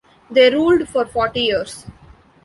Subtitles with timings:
[0.31, 1.85] They ruled for forty years.